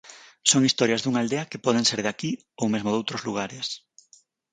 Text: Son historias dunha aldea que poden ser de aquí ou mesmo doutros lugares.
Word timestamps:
Son 0.51 0.61
historias 0.69 1.01
dunha 1.01 1.21
aldea 1.23 1.49
que 1.49 1.63
poden 1.65 1.87
ser 1.89 1.99
de 2.05 2.11
aquí 2.13 2.31
ou 2.61 2.67
mesmo 2.73 2.89
doutros 2.91 3.25
lugares. 3.27 3.67